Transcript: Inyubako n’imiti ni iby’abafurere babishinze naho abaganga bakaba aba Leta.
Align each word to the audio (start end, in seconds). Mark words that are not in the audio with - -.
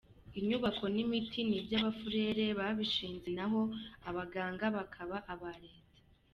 Inyubako 0.39 0.83
n’imiti 0.93 1.39
ni 1.47 1.55
iby’abafurere 1.59 2.45
babishinze 2.59 3.29
naho 3.37 3.61
abaganga 4.09 4.65
bakaba 4.77 5.15
aba 5.33 5.51
Leta. 5.63 5.95